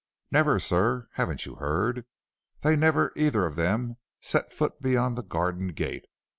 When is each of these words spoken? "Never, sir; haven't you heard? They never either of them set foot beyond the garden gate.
"Never, 0.31 0.57
sir; 0.57 1.09
haven't 1.13 1.45
you 1.45 1.57
heard? 1.57 2.07
They 2.61 2.75
never 2.75 3.11
either 3.15 3.45
of 3.45 3.55
them 3.55 3.97
set 4.19 4.51
foot 4.51 4.81
beyond 4.81 5.15
the 5.15 5.21
garden 5.21 5.67
gate. 5.73 6.05